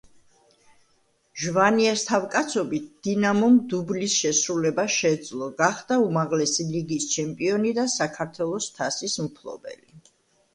[1.41, 9.97] ჟვანიას თავკაცობით „დინამომ“ დუბლის შესრულება შეძლო, გახდა უმაღლესი ლიგის ჩემპიონი და საქართველოს თასის მფლობელი.